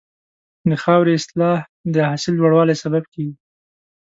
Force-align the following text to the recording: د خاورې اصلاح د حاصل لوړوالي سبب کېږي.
د 0.69 0.71
خاورې 0.83 1.11
اصلاح 1.19 1.59
د 1.93 1.95
حاصل 2.09 2.33
لوړوالي 2.37 2.75
سبب 2.83 3.03
کېږي. 3.13 3.35